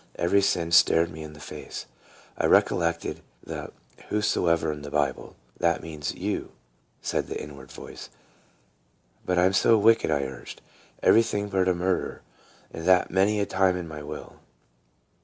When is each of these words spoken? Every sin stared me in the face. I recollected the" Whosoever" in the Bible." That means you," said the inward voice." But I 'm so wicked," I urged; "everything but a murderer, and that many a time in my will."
Every 0.15 0.41
sin 0.41 0.71
stared 0.71 1.11
me 1.11 1.21
in 1.21 1.33
the 1.33 1.39
face. 1.39 1.85
I 2.35 2.47
recollected 2.47 3.21
the" 3.43 3.71
Whosoever" 4.09 4.71
in 4.71 4.81
the 4.81 4.89
Bible." 4.89 5.35
That 5.59 5.83
means 5.83 6.15
you," 6.15 6.53
said 7.03 7.27
the 7.27 7.39
inward 7.39 7.71
voice." 7.71 8.09
But 9.27 9.37
I 9.37 9.45
'm 9.45 9.53
so 9.53 9.77
wicked," 9.77 10.09
I 10.09 10.23
urged; 10.23 10.59
"everything 11.03 11.49
but 11.49 11.67
a 11.67 11.75
murderer, 11.75 12.23
and 12.73 12.85
that 12.87 13.11
many 13.11 13.39
a 13.41 13.45
time 13.45 13.77
in 13.77 13.87
my 13.87 14.01
will." 14.01 14.37